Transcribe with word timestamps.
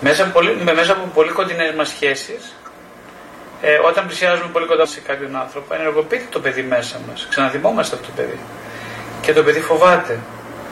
Μέσα, 0.00 0.22
από 0.22 0.32
πολύ, 0.32 0.56
μέσα 0.74 0.92
από 0.92 1.10
πολύ 1.14 1.30
κοντινές 1.30 1.74
μας 1.74 1.88
σχέσεις, 1.88 2.54
ε, 3.62 3.78
όταν 3.88 4.06
πλησιάζουμε 4.06 4.48
πολύ 4.52 4.66
κοντά 4.66 4.86
σε 4.86 5.00
κάποιον 5.00 5.36
άνθρωπο, 5.36 5.74
ενεργοποιείται 5.74 6.26
το 6.30 6.40
παιδί 6.40 6.62
μέσα 6.62 7.00
μας. 7.08 7.26
Ξαναδημόμαστε 7.30 7.94
από 7.96 8.04
το 8.04 8.10
παιδί. 8.16 8.38
Και 9.20 9.32
το 9.32 9.42
παιδί 9.42 9.60
φοβάται. 9.60 10.18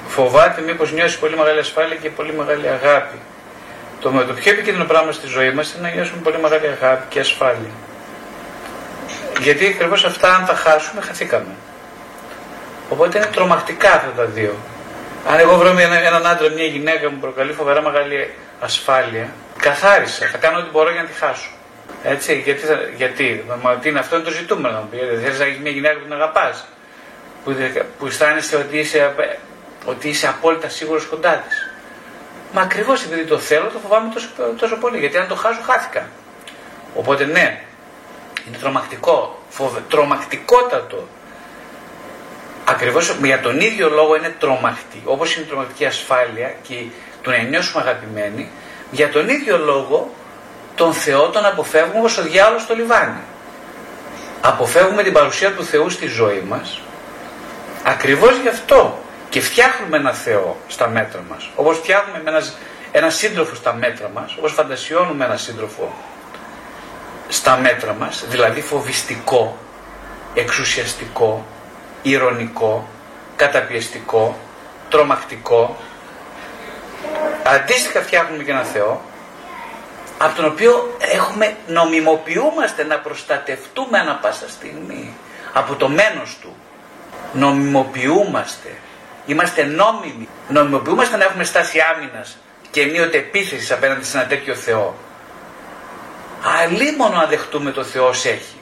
Φοβάται 0.06 0.60
μήπως 0.60 0.92
νιώσει 0.92 1.18
πολύ 1.18 1.36
μεγάλη 1.36 1.58
ασφάλεια 1.58 1.96
και 1.96 2.10
πολύ 2.10 2.32
μεγάλη 2.32 2.68
αγάπη. 2.68 3.18
Το, 4.00 4.10
το 4.10 4.32
πιο 4.32 4.52
επικίνδυνο 4.52 4.84
πράγμα 4.84 5.12
στη 5.12 5.26
ζωή 5.26 5.52
μας 5.52 5.72
είναι 5.72 5.88
να 5.88 5.94
νιώσουμε 5.94 6.20
πολύ 6.22 6.38
μεγάλη 6.38 6.66
αγάπη 6.66 7.04
και 7.08 7.20
ασφάλεια. 7.20 7.70
Γιατί 9.40 9.66
ακριβώς 9.66 10.04
αυτά, 10.04 10.34
αν 10.34 10.46
τα 10.46 10.54
χάσουμε, 10.54 11.00
χαθήκαμε. 11.00 11.54
Οπότε 12.88 13.18
είναι 13.18 13.26
τρομακτικά 13.26 13.92
αυτά 13.92 14.12
τα 14.16 14.24
δύο. 14.24 14.54
Αν 15.28 15.38
εγώ 15.38 15.56
βρω 15.56 15.68
έναν 15.78 16.26
άντρα, 16.26 16.48
μια 16.50 16.64
γυναίκα 16.64 17.10
μου 17.10 17.18
προκαλεί 17.20 17.52
φοβερά 17.52 17.82
μεγάλη 17.82 18.34
ασφάλεια, 18.64 19.32
καθάρισα, 19.58 20.26
θα 20.26 20.38
κάνω 20.38 20.58
ό,τι 20.58 20.70
μπορώ 20.70 20.90
για 20.90 21.02
να 21.02 21.08
τη 21.08 21.14
χάσω. 21.14 21.50
Έτσι, 22.02 22.40
γιατί, 22.44 22.60
θα, 22.60 22.78
γιατί; 22.96 23.44
Μα, 23.62 23.74
τι 23.74 23.88
είναι, 23.88 23.98
αυτό 23.98 24.16
είναι 24.16 24.24
το 24.24 24.30
ζητούμενο. 24.30 24.74
Να 24.74 24.84
πει, 24.84 24.96
θέλεις 24.96 25.38
να 25.38 25.44
έχεις 25.44 25.58
μια 25.58 25.70
γυναίκα 25.70 25.94
που 25.94 26.02
την 26.02 26.12
αγαπάς, 26.12 26.66
που, 27.44 27.56
που 27.98 28.06
αισθάνεσαι 28.06 28.56
ότι 28.56 28.78
είσαι, 28.78 29.14
ότι 29.84 30.08
είσαι 30.08 30.26
απόλυτα 30.28 30.68
σίγουρος 30.68 31.06
κοντά 31.06 31.44
της. 31.48 31.68
Μα 32.52 32.60
ακριβώς 32.60 33.04
επειδή 33.04 33.24
το 33.24 33.38
θέλω, 33.38 33.66
το 33.68 33.78
φοβάμαι 33.78 34.12
τόσο, 34.12 34.28
τόσο 34.58 34.76
πολύ. 34.76 34.98
Γιατί 34.98 35.16
αν 35.16 35.28
το 35.28 35.34
χάσω, 35.34 35.60
χάθηκα. 35.62 36.08
Οπότε 36.94 37.24
ναι, 37.24 37.60
είναι 38.48 38.56
τρομακτικό, 38.56 39.42
φοβε, 39.48 39.80
τρομακτικότατο. 39.88 41.08
Ακριβώς 42.64 43.16
για 43.22 43.40
τον 43.40 43.60
ίδιο 43.60 43.88
λόγο 43.88 44.16
είναι 44.16 44.34
τρομακτή. 44.38 45.02
Όπως 45.04 45.36
είναι 45.36 45.46
τρομακτική 45.46 45.84
ασφάλεια 45.84 46.54
και 46.62 46.74
το 46.74 47.13
να 47.30 47.42
νιώσουμε 47.42 47.82
αγαπημένοι, 47.82 48.50
για 48.90 49.08
τον 49.08 49.28
ίδιο 49.28 49.58
λόγο 49.58 50.10
τον 50.74 50.92
Θεό 50.92 51.28
τον 51.28 51.44
αποφεύγουμε 51.44 51.98
όπως 51.98 52.18
ο 52.18 52.22
διάολος 52.22 52.62
στο 52.62 52.74
λιβάνι. 52.74 53.20
Αποφεύγουμε 54.40 55.02
την 55.02 55.12
παρουσία 55.12 55.52
του 55.52 55.64
Θεού 55.64 55.90
στη 55.90 56.06
ζωή 56.06 56.44
μας 56.48 56.80
ακριβώς 57.84 58.36
γι' 58.42 58.48
αυτό 58.48 58.98
και 59.28 59.40
φτιάχνουμε 59.40 59.96
ένα 59.96 60.12
Θεό 60.12 60.56
στα 60.68 60.88
μέτρα 60.88 61.22
μας 61.28 61.50
όπως 61.56 61.76
φτιάχνουμε 61.76 62.22
ένας, 62.24 62.56
ένα 62.92 63.10
σύντροφο 63.10 63.54
στα 63.54 63.74
μέτρα 63.74 64.10
μας 64.14 64.34
όπως 64.38 64.52
φαντασιώνουμε 64.52 65.24
ένα 65.24 65.36
σύντροφο 65.36 65.94
στα 67.28 67.56
μέτρα 67.56 67.94
μας 67.98 68.24
δηλαδή 68.28 68.60
φοβιστικό, 68.60 69.58
εξουσιαστικό, 70.34 71.46
ηρωνικό, 72.02 72.88
καταπιεστικό, 73.36 74.38
τρομακτικό 74.88 75.76
αντίστοιχα 77.44 78.00
φτιάχνουμε 78.00 78.42
και 78.42 78.50
ένα 78.50 78.62
Θεό 78.62 79.02
από 80.18 80.36
τον 80.36 80.44
οποίο 80.44 80.96
έχουμε, 80.98 81.56
νομιμοποιούμαστε 81.66 82.84
να 82.84 82.98
προστατευτούμε 82.98 83.98
ανα 83.98 84.14
πάσα 84.14 84.48
στιγμή 84.48 85.14
από 85.52 85.74
το 85.74 85.88
μένος 85.88 86.38
του. 86.40 86.56
Νομιμοποιούμαστε. 87.32 88.76
Είμαστε 89.26 89.64
νόμιμοι. 89.64 90.28
Νομιμοποιούμαστε 90.48 91.16
να 91.16 91.24
έχουμε 91.24 91.44
στάση 91.44 91.78
άμυνας 91.80 92.38
και 92.70 92.80
ενίοτε 92.80 93.18
επίθεσης 93.18 93.72
απέναντι 93.72 94.04
σε 94.04 94.18
ένα 94.18 94.26
τέτοιο 94.26 94.54
Θεό. 94.54 94.94
Αλλήμωνο 96.62 97.18
αν 97.18 97.28
δεχτούμε 97.28 97.70
το 97.70 97.84
Θεό 97.84 98.08
έχει. 98.08 98.58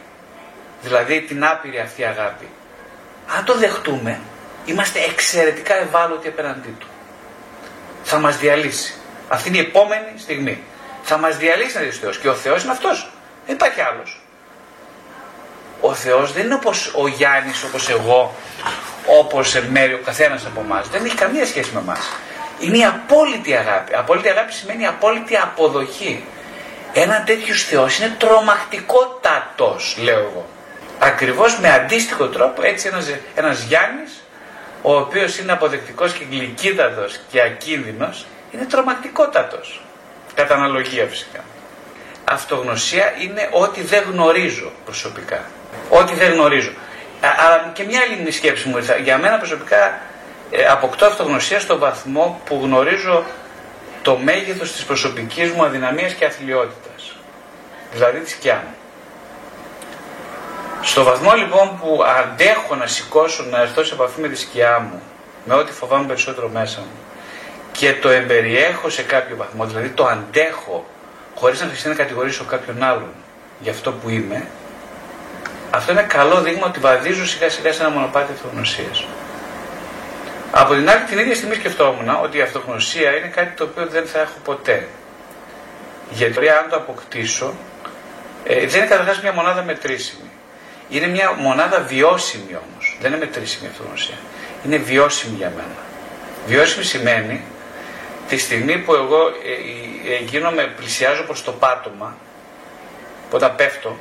Δηλαδή 0.83 1.21
την 1.21 1.45
άπειρη 1.45 1.79
αυτή 1.79 2.05
αγάπη. 2.05 2.49
Αν 3.37 3.45
το 3.45 3.59
δεχτούμε, 3.59 4.21
είμαστε 4.65 5.01
εξαιρετικά 5.01 5.75
ευάλωτοι 5.75 6.29
απέναντί 6.29 6.75
του. 6.79 6.87
Θα 8.03 8.19
μας 8.19 8.39
διαλύσει. 8.39 8.95
Αυτή 9.29 9.49
είναι 9.49 9.57
η 9.57 9.61
επόμενη 9.61 10.13
στιγμή 10.19 10.63
θα 11.03 11.19
μας 11.19 11.37
διαλύσει 11.37 11.77
να 11.77 11.83
δεις 11.83 11.97
ο 11.97 12.01
Θεός. 12.01 12.19
Και 12.19 12.29
ο 12.29 12.35
Θεός 12.35 12.63
είναι 12.63 12.73
αυτός. 12.73 13.11
Δεν 13.47 13.55
υπάρχει 13.55 13.81
άλλος. 13.81 14.21
Ο 15.81 15.95
Θεός 15.95 16.33
δεν 16.33 16.45
είναι 16.45 16.55
όπως 16.55 16.93
ο 16.97 17.09
Γιάννης, 17.09 17.63
όπως 17.63 17.89
εγώ, 17.89 18.35
όπως 19.21 19.61
μέρη 19.71 19.93
ο 19.93 20.01
καθένας 20.05 20.47
από 20.47 20.61
εμάς. 20.61 20.89
Δεν 20.89 21.05
έχει 21.05 21.15
καμία 21.15 21.47
σχέση 21.47 21.71
με 21.75 21.81
εμάς. 21.81 22.11
Είναι 22.61 22.79
η 22.79 22.85
απόλυτη 22.85 23.55
αγάπη. 23.55 23.95
Απόλυτη 23.95 24.29
αγάπη 24.29 24.53
σημαίνει 24.53 24.87
απόλυτη 24.87 25.37
αποδοχή. 25.37 26.25
Ένα 26.93 27.23
τέτοιος 27.23 27.65
Θεός 27.65 27.99
είναι 27.99 28.15
τρομακτικότατος, 28.19 29.97
λέω 30.03 30.19
εγώ. 30.19 30.47
Ακριβώς 30.99 31.59
με 31.59 31.73
αντίστοιχο 31.73 32.29
τρόπο 32.29 32.63
έτσι 32.63 32.89
ένας, 32.89 33.11
ένας 33.35 33.63
Γιάννης, 33.63 34.22
ο 34.83 34.97
οποίος 34.97 35.39
είναι 35.39 35.53
αποδεκτικός 35.53 36.13
και 36.13 36.25
γλυκύτατος 36.31 37.21
και 37.31 37.43
ακίνδυνος, 37.43 38.27
είναι 38.51 38.65
τρομακτικότατος. 38.65 39.83
Κατά 40.35 40.55
αναλογία 40.55 41.07
φυσικά. 41.07 41.45
Αυτογνωσία 42.25 43.13
είναι 43.23 43.49
ό,τι 43.53 43.83
δεν 43.83 44.03
γνωρίζω 44.11 44.73
προσωπικά. 44.85 45.41
Ό,τι 45.89 46.15
δεν 46.15 46.33
γνωρίζω. 46.33 46.71
Αλλά 47.21 47.71
και 47.75 47.85
μια 47.85 48.01
άλλη 48.01 48.31
σκέψη 48.31 48.69
μου 48.69 48.77
ήρθα. 48.77 48.97
Για 48.97 49.19
μένα 49.19 49.39
προσωπικά 49.39 50.01
ε, 50.51 50.65
αποκτώ 50.65 51.07
αυτογνωσία 51.07 51.61
στο 51.61 51.79
βαθμό 51.79 52.41
που 52.45 52.61
γνωρίζω 52.63 53.25
το 54.03 54.17
μέγεθος 54.17 54.73
της 54.73 54.85
προσωπικής 54.85 55.51
μου 55.51 55.65
αδυναμίας 55.65 56.13
και 56.13 56.25
αθλειότητας. 56.25 57.17
Δηλαδή 57.93 58.19
τη 58.19 58.31
σκιά 58.31 58.63
μου. 58.67 58.75
Στο 60.83 61.05
βαθμό 61.05 61.33
λοιπόν 61.35 61.79
που 61.81 62.03
αντέχω 62.21 62.75
να 62.75 62.87
σηκώσω, 62.87 63.45
να 63.51 63.61
έρθω 63.61 63.85
σε 63.85 63.95
επαφή 63.95 64.21
με 64.21 64.29
τη 64.29 64.39
σκιά 64.39 64.79
μου, 64.79 65.03
με 65.45 65.55
ό,τι 65.55 65.73
φοβάμαι 65.73 66.07
περισσότερο 66.07 66.49
μέσα 66.49 66.81
μου, 66.81 66.99
και 67.73 67.95
το 67.95 68.09
εμπεριέχω 68.09 68.91
σε 68.91 69.03
κάποιο 69.03 69.37
βαθμό, 69.37 69.67
δηλαδή 69.67 69.89
το 69.89 70.07
αντέχω 70.07 70.87
χωρίς 71.35 71.61
να 71.61 71.67
χρειαστεί 71.67 71.89
να 71.89 71.95
κατηγορήσω 71.95 72.45
κάποιον 72.45 72.83
άλλον 72.83 73.13
για 73.61 73.73
αυτό 73.73 73.93
που 73.93 74.09
είμαι, 74.09 74.47
αυτό 75.71 75.93
είναι 75.93 76.03
καλό 76.03 76.41
δείγμα 76.41 76.67
ότι 76.67 76.79
βαδίζω 76.79 77.27
σιγά 77.27 77.49
σιγά 77.51 77.73
σε 77.73 77.83
ένα 77.83 77.91
μονοπάτι 77.91 78.33
αυτογνωσίας. 78.33 79.07
Από 80.51 80.75
την 80.75 80.91
άλλη 80.91 81.05
την 81.05 81.19
ίδια 81.19 81.35
στιγμή 81.35 81.55
σκεφτόμουν 81.55 82.09
ότι 82.23 82.39
η 82.39 82.41
αυτογνωσία 82.41 83.17
είναι 83.17 83.27
κάτι 83.27 83.57
το 83.57 83.65
οποίο 83.65 83.87
δεν 83.87 84.07
θα 84.07 84.21
έχω 84.21 84.35
ποτέ. 84.45 84.89
Γιατί 86.11 86.49
αν 86.49 86.67
το 86.71 86.77
αποκτήσω, 86.77 87.55
ε, 88.45 88.67
δεν 88.67 88.79
είναι 88.79 88.89
καταρχάς 88.89 89.23
μια 89.23 89.33
μονάδα 89.33 89.63
μετρήσιμη. 89.63 90.32
Είναι 90.93 91.07
μια 91.07 91.33
μονάδα 91.33 91.81
βιώσιμη 91.81 92.59
όμως. 92.71 92.97
Δεν 93.01 93.13
είναι 93.13 93.25
μετρήσιμη 93.25 93.67
η 93.67 93.71
αυτογνωσία. 93.71 94.15
Είναι 94.67 94.77
βιώσιμη 94.77 95.37
για 95.37 95.53
μένα. 95.57 95.77
Βιώσιμη 96.47 96.85
σημαίνει 96.85 97.43
τη 98.29 98.37
στιγμή 98.39 98.79
που 98.79 98.95
εγώ 98.95 99.27
ε, 99.27 100.15
ε, 100.15 100.25
γίνομαι, 100.25 100.73
πλησιάζω 100.77 101.23
προς 101.23 101.45
το 101.45 101.53
πάτωμα, 101.53 102.17
όταν 103.31 103.55
πέφτω, 103.57 103.99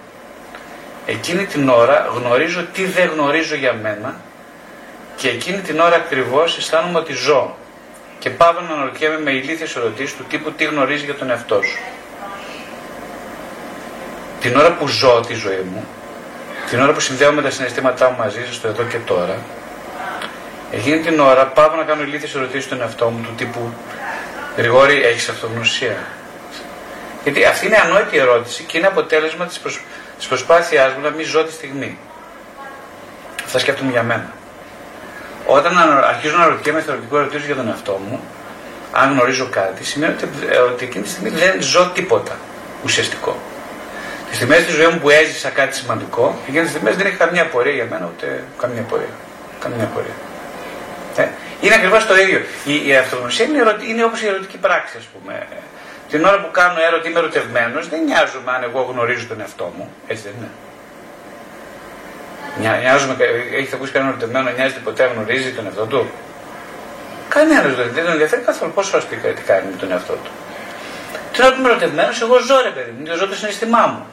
εκείνη 1.06 1.46
την 1.46 1.70
ώρα 1.70 2.08
γνωρίζω 2.16 2.66
τι 2.74 2.86
δεν 2.86 3.10
γνωρίζω 3.10 3.56
για 3.56 3.74
μένα 3.74 4.22
και 5.16 5.30
εκείνη 5.30 5.58
την 5.58 5.80
ώρα 5.80 5.96
ακριβώς 5.96 6.58
αισθάνομαι 6.58 6.98
ότι 7.00 7.14
ζω 7.14 7.56
και 8.20 8.30
πάω 8.30 8.52
να 8.52 8.74
αναρωτιέμαι 8.74 9.20
με 9.20 9.32
ηλίθιες 9.32 9.76
ερωτήσεις 9.76 10.16
του 10.16 10.24
τύπου 10.24 10.52
τι 10.52 10.64
γνωρίζει 10.64 11.06
για 11.06 11.16
τον 11.16 11.30
εαυτό 11.30 11.62
σου. 11.62 11.78
Την 14.40 14.56
ώρα 14.58 14.72
που 14.74 14.88
ζω 14.88 15.20
τη 15.28 15.34
ζωή 15.34 15.66
μου, 15.74 15.88
την 16.72 16.82
ώρα 16.82 16.92
που 16.92 17.00
συνδέω 17.00 17.32
με 17.32 17.42
τα 17.42 17.50
συναισθήματά 17.50 18.10
μου 18.10 18.16
μαζί 18.18 18.46
σας 18.46 18.62
το 18.62 18.68
εδώ 18.68 18.84
και 18.84 18.98
τώρα, 18.98 19.38
εκείνη 20.72 21.00
την 21.00 21.20
ώρα 21.20 21.46
πάω 21.46 21.76
να 21.76 21.84
κάνω 21.84 22.02
ηλίθιες 22.02 22.36
ερωτήσεις 22.36 22.64
στον 22.64 22.82
εαυτό 22.82 23.10
μου 23.10 23.22
του 23.22 23.34
τύπου 23.38 23.74
Γρηγόρη, 24.58 25.04
έχεις 25.04 25.30
αυτογνωσία; 25.30 25.98
Γιατί 27.24 27.46
αυτή 27.46 27.66
είναι 27.66 27.78
ανόητη 27.78 28.18
ερώτηση 28.18 28.64
και 28.64 28.78
είναι 28.78 28.88
αποτέλεσμα 28.88 29.46
της 29.46 29.60
προσ... 29.60 29.82
της 30.18 30.28
προσπάθειάς 30.28 30.94
μου 30.94 31.02
να 31.02 31.10
μην 31.10 31.26
ζω 31.26 31.44
τη 31.44 31.52
στιγμή. 31.52 31.98
Αυτά 33.46 33.60
σκέφτομαι 33.60 33.92
για 33.92 34.04
μένα. 34.04 34.34
Όταν 35.46 35.78
αρχίζω 36.04 36.38
να 36.38 36.48
ρωτιέμαι 36.48 36.82
θεωρητικό 36.82 37.18
ερωτήσεις 37.18 37.46
για 37.46 37.56
τον 37.56 37.68
εαυτό 37.68 38.02
μου, 38.08 38.20
αν 38.92 39.12
γνωρίζω 39.12 39.48
κάτι, 39.50 39.84
σημαίνει 39.84 40.14
ότι, 40.14 40.30
ε, 40.50 40.58
ότι 40.58 40.86
εκείνη 40.86 41.04
τη 41.04 41.10
στιγμή 41.10 41.30
δεν 41.30 41.62
ζω 41.62 41.92
τίποτα 41.94 42.38
ουσιαστικό. 42.84 43.40
Τι 44.32 44.38
στιγμέ 44.38 44.58
της 44.58 44.74
ζωής 44.76 44.88
μου 44.94 45.00
που 45.00 45.10
έζησα 45.10 45.50
κάτι 45.50 45.76
σημαντικό, 45.76 46.36
εκείνες 46.48 46.62
τις 46.62 46.72
στιγμέ 46.72 46.92
δεν 46.92 47.06
έχει 47.06 47.16
καμία 47.16 47.46
πορεία 47.46 47.74
για 47.74 47.88
μένα, 47.90 48.10
ούτε 48.14 48.44
καμία 48.58 48.82
πορεία. 48.82 49.16
Καμία 49.60 49.86
πορεία. 49.94 50.18
Ε, 51.16 51.28
είναι 51.62 51.76
ακριβώς 51.76 52.06
το 52.08 52.16
ίδιο. 52.18 52.40
Η, 52.66 52.88
η 52.88 52.96
αυτογνωσία 52.96 53.46
είναι, 53.46 53.60
ερω... 53.60 53.76
είναι 53.90 54.04
όπως 54.04 54.22
η 54.22 54.28
ερωτική 54.28 54.58
πράξη, 54.58 54.98
ας 54.98 55.04
πούμε. 55.04 55.48
Την 56.10 56.26
ώρα 56.26 56.40
που 56.42 56.52
κάνω 56.52 56.78
έρωτη, 56.88 57.10
είμαι 57.10 57.20
ερωτευμένος, 57.20 57.90
δεν 57.90 58.04
νοιάζομαι 58.04 58.52
αν 58.52 58.64
εγώ 58.64 58.82
γνωρίζω 58.82 59.28
τον 59.28 59.40
εαυτό 59.40 59.74
μου. 59.78 59.92
Έτσι 60.08 60.24
δεν 60.24 60.34
είναι. 60.38 60.52
Νοιάζομαι, 62.60 63.16
έχετε 63.58 63.76
ακούσει 63.76 63.92
κανέναν 63.92 64.14
ερωτευμένο 64.14 64.46
να 64.50 64.52
νοιάζεται 64.52 64.80
ποτέ 64.80 65.12
γνωρίζει 65.14 65.52
τον 65.52 65.66
εαυτό 65.66 65.86
του; 65.86 66.12
Κανένας 67.30 67.76
δεν 67.76 68.04
τον 68.04 68.12
ενδιαφέρει 68.12 68.42
καθόλου 68.42 68.72
πόσο 68.72 68.98
α 68.98 69.00
πει 69.10 69.16
τι 69.16 69.42
κάνει 69.42 69.68
με 69.72 69.78
τον 69.78 69.92
εαυτό 69.92 70.14
του. 70.14 70.32
Την 71.34 71.44
ώρα 71.44 71.54
που 71.54 71.60
είμαι 71.60 71.70
ερωτευμένος, 71.70 72.22
εγώ 72.22 72.40
ζω 72.40 72.62
ρε 72.62 72.70
παιδί 72.70 72.92
μου, 72.98 73.16
ζω 73.16 73.28
το 73.28 73.36
συναισθημά 73.36 73.86
μου. 73.88 74.06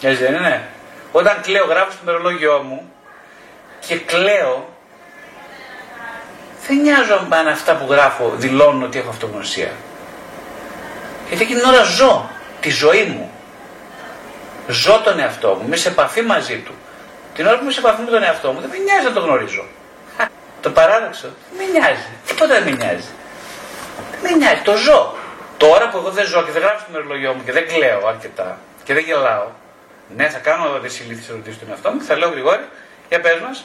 Έτσι 0.00 0.22
δεν 0.22 0.34
είναι; 0.34 0.68
Όταν 1.12 1.40
κλαίω, 1.42 1.64
γράφω 1.64 1.90
στο 1.90 2.00
μερολόγιο 2.04 2.58
μου 2.58 2.92
και 3.86 3.96
κλαίω 3.96 4.74
δεν 6.66 6.76
νοιάζομαι 6.80 7.36
αν 7.36 7.48
αυτά 7.48 7.74
που 7.74 7.86
γράφω 7.92 8.32
δηλώνουν 8.36 8.82
ότι 8.82 8.98
έχω 8.98 9.08
αυτογνωσία. 9.08 9.70
Γιατί 11.28 11.42
εκείνη 11.42 11.60
την 11.60 11.68
ώρα 11.68 11.82
ζω 11.82 12.30
τη 12.60 12.70
ζωή 12.70 13.04
μου. 13.04 13.30
Ζω 14.68 15.00
τον 15.04 15.18
εαυτό 15.18 15.54
μου, 15.54 15.62
είμαι 15.66 15.76
σε 15.76 15.88
επαφή 15.88 16.22
μαζί 16.22 16.58
του. 16.58 16.72
Την 17.34 17.46
ώρα 17.46 17.56
που 17.56 17.62
είμαι 17.62 17.72
σε 17.72 17.78
επαφή 17.78 18.02
με 18.02 18.10
τον 18.10 18.22
εαυτό 18.22 18.52
μου, 18.52 18.60
δεν 18.60 18.70
με 18.70 18.76
νοιάζει 18.76 19.06
να 19.06 19.12
το 19.12 19.20
γνωρίζω. 19.20 19.64
Το 20.60 20.70
παράδοξο. 20.70 21.28
Δεν 21.56 21.66
με 21.66 21.78
νοιάζει. 21.78 22.08
Τίποτα 22.26 22.54
δεν 22.54 22.62
με 22.62 22.70
νοιάζει. 22.70 23.08
Δεν 24.10 24.20
με 24.22 24.30
νοιάζει. 24.30 24.60
Το 24.64 24.76
ζω. 24.76 25.14
Τώρα 25.56 25.88
που 25.88 25.96
εγώ 25.96 26.10
δεν 26.10 26.26
ζω 26.26 26.42
και 26.42 26.50
δεν 26.50 26.62
γράφω 26.62 26.78
στο 26.78 26.88
μερολογιό 26.92 27.32
μου 27.34 27.42
και 27.44 27.52
δεν 27.52 27.68
κλαίω 27.68 28.06
αρκετά 28.06 28.58
και 28.84 28.94
δεν 28.94 29.04
γελάω. 29.04 29.46
Ναι, 30.16 30.28
θα 30.28 30.38
κάνω 30.38 30.64
εδώ 30.66 30.78
τι 30.78 30.98
ηλίθιε 31.04 31.34
ερωτήσει 31.34 31.56
στον 31.56 31.68
εαυτό 31.70 31.90
μου 31.90 31.98
και 31.98 32.04
θα 32.04 32.16
λέω 32.16 32.28
γρηγόρη, 32.28 32.68
για 33.08 33.20
πες 33.20 33.40
μας, 33.46 33.64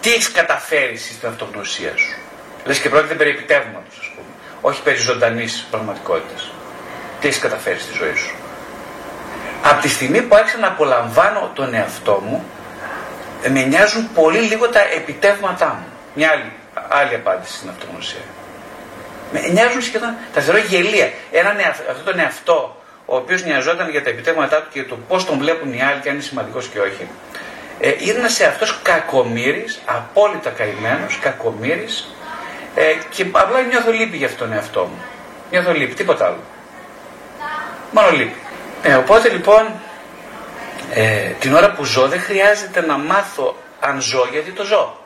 τι 0.00 0.12
έχεις 0.12 0.32
καταφέρει 0.32 0.96
στην 0.96 1.28
αυτογνωσία 1.28 1.92
σου; 1.96 2.18
Λες 2.64 2.78
και 2.78 2.88
πρόκειται 2.88 3.14
περί 3.14 3.30
επιτεύγματο, 3.30 3.90
ας 4.00 4.10
πούμε. 4.14 4.26
Όχι 4.60 4.82
περί 4.82 4.96
ζωντανής 4.96 5.66
πραγματικότητας. 5.70 6.50
Τι 7.20 7.28
έχεις 7.28 7.40
καταφέρει 7.40 7.78
στη 7.78 7.92
ζωή 7.92 8.14
σου; 8.14 8.34
Από 9.62 9.82
τη 9.82 9.88
στιγμή 9.88 10.22
που 10.22 10.34
άρχισα 10.34 10.58
να 10.58 10.66
απολαμβάνω 10.66 11.50
τον 11.54 11.74
εαυτό 11.74 12.22
μου, 12.26 12.44
με 13.48 13.62
νοιάζουν 13.62 14.12
πολύ 14.14 14.38
λίγο 14.38 14.68
τα 14.68 14.80
επιτεύγματά 14.80 15.66
μου. 15.66 15.86
Μια 16.14 16.30
άλλη, 16.30 16.52
άλλη 16.88 17.14
απάντηση 17.14 17.56
στην 17.56 17.68
αυτογνωσία. 17.68 18.20
Με 19.32 19.40
νοιάζουν 19.40 19.82
σχεδόν, 19.82 20.14
τα 20.34 20.40
θεωρώ 20.40 20.60
γελία. 20.60 21.12
Έναν 21.30 21.56
αυτό 21.90 22.02
τον 22.04 22.18
εαυτό, 22.18 22.79
ο 23.12 23.16
οποίος 23.16 23.44
νοιαζόταν 23.44 23.90
για 23.90 24.02
τα 24.02 24.10
επιτεύγματά 24.10 24.62
του 24.62 24.68
και 24.72 24.82
το 24.82 24.98
πώς 25.08 25.24
τον 25.24 25.38
βλέπουν 25.38 25.72
οι 25.72 25.82
άλλοι 25.82 26.00
και 26.00 26.08
αν 26.08 26.14
είναι 26.14 26.24
σημαντικός 26.24 26.66
και 26.66 26.80
όχι, 26.80 27.08
ε, 27.80 27.92
είναι 27.98 28.28
σε 28.28 28.44
αυτό 28.44 28.66
κακομύρη, 28.82 29.64
απόλυτα 29.84 30.50
καημένος, 30.50 31.18
κακομύρη 31.18 31.86
ε, 32.74 32.82
και 33.10 33.26
απλά 33.32 33.62
νιώθω 33.62 33.90
λύπη 33.92 34.16
για 34.16 34.26
αυτόν 34.26 34.48
τον 34.48 34.56
εαυτό 34.56 34.80
μου. 34.80 35.02
Νιώθω 35.50 35.72
λύπη, 35.72 35.94
τίποτα 35.94 36.26
άλλο. 36.26 36.42
Μόνο 37.90 38.10
λύπη. 38.10 38.38
Ε, 38.82 38.94
οπότε 38.94 39.28
λοιπόν 39.28 39.72
ε, 40.94 41.30
την 41.40 41.54
ώρα 41.54 41.72
που 41.72 41.84
ζω 41.84 42.08
δεν 42.08 42.20
χρειάζεται 42.20 42.80
να 42.80 42.98
μάθω 42.98 43.56
αν 43.80 44.00
ζω 44.00 44.28
γιατί 44.32 44.50
το 44.50 44.64
ζω. 44.64 44.98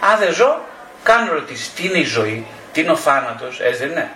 Αν 0.00 0.18
δεν 0.18 0.32
ζω, 0.32 0.60
κάνω 1.02 1.30
ερωτήσεις. 1.30 1.72
Τι 1.72 1.84
είναι 1.86 1.98
η 1.98 2.04
ζωή, 2.04 2.46
τι 2.72 2.80
είναι 2.80 2.90
ο 2.90 2.96
θάνατος, 2.96 3.60
έτσι 3.60 3.78
δεν 3.78 3.90
είναι. 3.90 4.10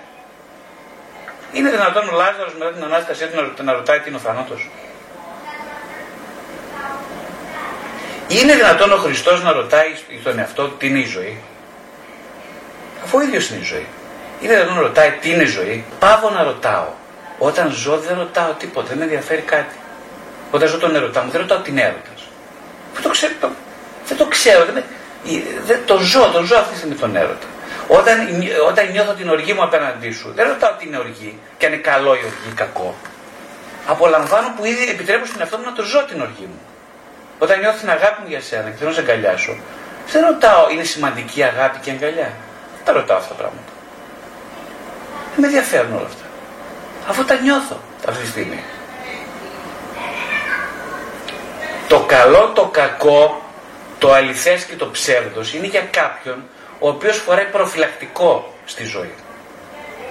Είναι 1.54 1.70
δυνατόν 1.70 2.08
ο 2.08 2.12
Λάζαρος 2.12 2.54
μετά 2.58 2.72
την 2.72 2.84
ανάστασή 2.84 3.26
του 3.26 3.64
να 3.64 3.72
ρωτάει 3.72 4.00
τι 4.00 4.08
είναι 4.08 4.16
ο 4.16 4.20
θάνατος; 4.20 4.70
Είναι 8.28 8.54
δυνατόν 8.54 8.92
ο 8.92 8.96
Χριστός 8.96 9.42
να 9.42 9.52
ρωτάει 9.52 9.86
τον 10.24 10.38
εαυτό 10.38 10.68
τι 10.68 10.86
είναι 10.86 10.98
η 10.98 11.06
ζωή; 11.06 11.42
Αφού 13.04 13.18
ο 13.18 13.22
ίδιος 13.22 13.50
είναι 13.50 13.60
η 13.60 13.64
ζωή. 13.64 13.86
Είναι 14.40 14.52
δυνατόν 14.54 14.74
να 14.74 14.80
ρωτάει 14.80 15.10
τι 15.10 15.30
είναι 15.30 15.42
η 15.42 15.46
ζωή; 15.46 15.84
Πάβω 15.98 16.30
να 16.30 16.42
ρωτάω. 16.42 16.88
Όταν 17.38 17.70
ζω 17.70 17.98
δεν 17.98 18.16
ρωτάω 18.18 18.52
τίποτα, 18.52 18.88
δεν 18.88 18.98
με 18.98 19.04
ενδιαφέρει 19.04 19.40
κάτι. 19.40 19.74
Όταν 20.50 20.68
ζω 20.68 20.78
τον 20.78 20.94
ερωτά 20.94 21.22
μου, 21.22 21.30
δεν 21.30 21.40
ρωτάω 21.40 21.58
την 21.58 21.78
έρωτας. 21.78 22.28
Δεν 22.94 23.02
το 23.02 23.08
ξέρω, 23.08 23.32
το, 23.40 23.48
δεν 24.06 24.16
το 24.16 24.26
ξέρω. 24.26 24.64
Δεν, 24.64 24.84
δεν, 25.66 25.80
το 25.84 25.98
ζω, 25.98 26.30
το 26.32 26.42
ζω 26.42 26.56
αυτή 26.56 26.72
τη 26.72 26.78
στιγμή 26.78 26.94
τον 26.94 27.16
έρωτα. 27.16 27.46
Όταν, 27.88 28.18
όταν 28.68 28.90
νιώθω 28.90 29.12
την 29.12 29.28
οργή 29.28 29.52
μου 29.52 29.62
απέναντί 29.62 30.10
σου, 30.10 30.32
δεν 30.34 30.48
ρωτάω 30.48 30.72
τι 30.78 30.86
είναι 30.86 30.98
οργή 30.98 31.38
και 31.58 31.66
αν 31.66 31.72
είναι 31.72 31.80
καλό 31.82 32.14
η 32.14 32.18
οργή 32.18 32.48
ή 32.50 32.54
κακό. 32.54 32.94
Απολαμβάνω 33.86 34.52
που 34.56 34.64
ήδη 34.64 34.90
επιτρέπω 34.90 35.26
στην 35.26 35.40
εαυτό 35.40 35.58
μου 35.58 35.64
να 35.64 35.72
το 35.72 35.82
ζω 35.82 36.04
την 36.04 36.20
οργή 36.20 36.46
μου. 36.52 36.60
Όταν 37.38 37.58
νιώθω 37.58 37.78
την 37.78 37.90
αγάπη 37.90 38.20
μου 38.22 38.28
για 38.28 38.40
σένα 38.40 38.70
και 38.70 38.76
θέλω 38.76 38.88
να 38.88 38.94
σε 38.94 39.00
αγκαλιάσω, 39.00 39.56
δεν 40.12 40.24
ρωτάω 40.24 40.70
είναι 40.70 40.82
σημαντική 40.82 41.42
αγάπη 41.42 41.78
και 41.78 41.90
αγκαλιά; 41.90 42.32
Δεν 42.74 42.84
τα 42.84 42.92
ρωτάω 42.92 43.16
αυτά 43.16 43.28
τα 43.28 43.34
πράγματα. 43.34 43.72
Δεν 45.34 45.40
με 45.40 45.46
ενδιαφέρουν 45.46 45.92
όλα 45.92 46.06
αυτά. 46.06 46.24
Αφού 47.08 47.24
τα 47.24 47.34
νιώθω 47.34 47.78
αυτή 48.08 48.22
τη 48.22 48.28
στιγμή. 48.28 48.62
Το 51.88 52.00
καλό, 52.00 52.52
το 52.54 52.64
κακό, 52.64 53.42
το 53.98 54.12
αληθές 54.12 54.64
και 54.64 54.76
το 54.76 54.90
ψεύδος 54.90 55.54
είναι 55.54 55.66
για 55.66 55.80
κάποιον 55.90 56.44
ο 56.78 56.88
οποίος 56.88 57.16
φοράει 57.16 57.44
προφυλακτικό 57.44 58.54
στη 58.64 58.84
ζωή. 58.84 59.14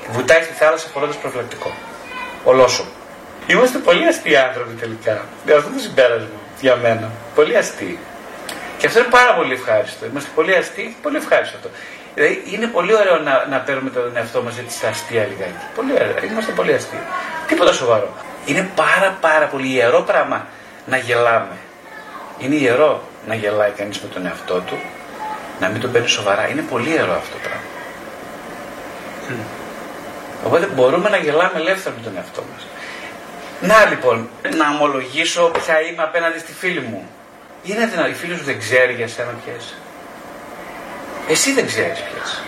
Βουτάει 0.09 0.43
στη 0.43 0.53
θάλασσα 0.53 0.87
φορώντας 0.93 1.15
προφυλακτικό. 1.15 1.71
Ολόσο. 2.43 2.85
Είμαστε 3.47 3.77
πολύ 3.77 4.07
αστείοι 4.07 4.35
άνθρωποι 4.35 4.73
τελικά. 4.73 5.25
Αυτό 5.57 5.69
το 5.69 5.79
συμπέρασμα 5.79 6.27
για 6.61 6.75
μένα. 6.75 7.11
Πολύ 7.35 7.57
αστείοι. 7.57 7.99
Και 8.77 8.87
αυτό 8.87 8.99
είναι 8.99 9.09
πάρα 9.11 9.33
πολύ 9.33 9.53
ευχάριστο. 9.53 10.05
Είμαστε 10.05 10.29
πολύ 10.35 10.55
αστείοι, 10.55 10.95
πολύ 11.01 11.17
ευχάριστο 11.17 11.57
αυτό. 11.57 11.69
Δηλαδή 12.13 12.43
είναι 12.51 12.67
πολύ 12.67 12.95
ωραίο 12.95 13.17
να, 13.17 13.45
να 13.49 13.57
παίρνουμε 13.57 13.89
τον 13.89 14.11
εαυτό 14.17 14.41
μας 14.41 14.57
έτσι 14.57 14.77
στα 14.77 14.87
αστεία 14.87 15.23
λιγάκι. 15.23 15.65
Πολύ 15.75 15.91
ωραίο. 15.93 16.13
Είμαστε 16.31 16.51
πολύ 16.51 16.73
αστείοι. 16.73 16.99
Τίποτα 17.47 17.73
σοβαρό. 17.73 18.13
Είναι 18.45 18.69
πάρα 18.75 19.17
πάρα 19.21 19.45
πολύ 19.45 19.67
ιερό 19.67 20.01
πράγμα 20.01 20.47
να 20.85 20.97
γελάμε. 20.97 21.57
Είναι 22.37 22.55
ιερό 22.55 23.03
να 23.27 23.35
γελάει 23.35 23.71
κανείς 23.71 23.99
με 23.99 24.07
τον 24.07 24.25
εαυτό 24.25 24.59
του, 24.59 24.77
να 25.59 25.67
μην 25.67 25.81
τον 25.81 25.91
παίρνει 25.91 26.07
σοβαρά. 26.07 26.49
Είναι 26.49 26.61
πολύ 26.61 26.89
ιερό 26.89 27.13
αυτό 27.13 27.31
το 27.31 27.39
πράγμα. 27.43 27.67
Mm. 29.29 29.45
Οπότε 30.45 30.65
μπορούμε 30.65 31.09
να 31.09 31.17
γελάμε 31.17 31.59
ελεύθερα 31.59 31.95
με 31.97 32.03
τον 32.03 32.17
εαυτό 32.17 32.43
μας. 32.53 32.67
Να 33.61 33.85
λοιπόν, 33.89 34.29
να 34.57 34.69
ομολογήσω 34.69 35.51
ποια 35.63 35.81
είμαι 35.81 36.03
απέναντι 36.03 36.39
στη 36.39 36.53
φίλη 36.53 36.79
μου. 36.79 37.09
Είναι 37.63 37.85
δυνατόν, 37.85 38.11
η 38.11 38.13
φίλη 38.13 38.35
σου 38.37 38.43
δεν 38.43 38.59
ξέρει 38.59 38.93
για 38.93 39.07
σένα 39.07 39.33
ποιες. 39.45 39.73
Εσύ 41.27 41.53
δεν 41.53 41.65
ξέρεις 41.65 41.99
ποιες. 41.99 42.41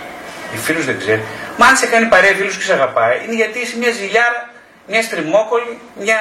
Οι 0.53 0.57
φίλου 0.57 0.81
δεν 0.81 0.97
ξέρει. 0.97 1.23
Μα 1.57 1.65
αν 1.65 1.77
σε 1.77 1.85
κάνει 1.85 2.05
παρέα 2.05 2.33
φίλου 2.33 2.49
και 2.49 2.63
σε 2.69 2.73
αγαπάει, 2.73 3.21
είναι 3.23 3.35
γιατί 3.35 3.59
είσαι 3.59 3.77
μια 3.77 3.91
ζηλιάρα, 3.91 4.49
μια 4.87 5.01
στριμόκολη, 5.01 5.79
μια 5.99 6.19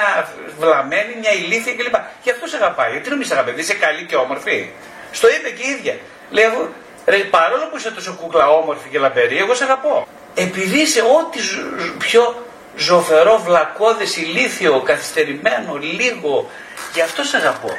βλαμμένη, 0.61 1.17
μια 1.21 1.33
ηλίθια 1.33 1.75
κλπ. 1.75 1.95
Γι' 2.23 2.31
αυτό 2.31 2.47
σε 2.47 2.57
αγαπάει. 2.57 2.91
Γιατί 2.91 3.09
να 3.09 3.17
μην 3.17 3.27
σε 3.27 3.35
αγαπάει, 3.35 3.55
είσαι 3.59 3.75
καλή 3.75 4.05
και 4.05 4.17
όμορφη. 4.17 4.71
Στο 5.13 5.29
είπε 5.29 5.51
και 5.51 5.63
η 5.67 5.71
ίδια. 5.71 5.97
Λέει 6.31 6.45
εγώ, 6.45 6.69
ρε, 7.07 7.17
παρόλο 7.17 7.69
που 7.71 7.77
είσαι 7.77 7.91
τόσο 7.91 8.17
κούκλα 8.21 8.49
όμορφη 8.49 8.89
και 8.89 8.99
λαμπερή, 8.99 9.39
εγώ 9.39 9.55
σε 9.55 9.65
αγαπώ. 9.65 10.07
Επειδή 10.35 10.81
είσαι 10.81 11.01
ό,τι 11.01 11.39
πιο 11.99 12.45
ζωφερό, 12.77 13.39
βλακώδες, 13.45 14.17
ηλίθιο, 14.17 14.81
καθυστερημένο, 14.81 15.77
λίγο, 15.77 16.51
γι' 16.95 17.01
αυτό 17.01 17.23
σε 17.23 17.37
αγαπώ. 17.37 17.79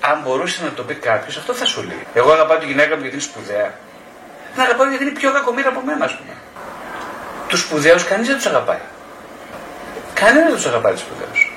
Αν 0.00 0.20
μπορούσε 0.24 0.64
να 0.64 0.70
το 0.70 0.82
πει 0.82 0.94
κάποιος, 0.94 1.36
αυτό 1.36 1.54
θα 1.54 1.64
σου 1.64 1.82
λέει. 1.82 2.06
Εγώ 2.14 2.32
αγαπάω 2.32 2.58
τη 2.58 2.66
γυναίκα 2.66 2.94
μου 2.94 3.00
γιατί 3.00 3.14
είναι 3.14 3.24
σπουδαία. 3.24 3.74
Δεν 4.54 4.64
αγαπάω 4.64 4.88
γιατί 4.88 5.04
είναι 5.04 5.12
πιο 5.12 5.32
κακομοίρα 5.32 5.68
από 5.68 5.80
μένα, 5.84 6.04
ας 6.04 6.16
πούμε. 6.16 6.32
Τους 7.48 7.60
σπουδαίους 7.60 8.04
κανείς 8.04 8.26
δεν 8.26 8.36
τους 8.36 8.46
αγαπάει. 8.46 8.80
Κανένας 10.14 10.46
δεν 10.46 10.54
τους 10.54 10.66
αγαπάει 10.66 10.92
τους 10.92 11.00
σπουδαίους. 11.00 11.49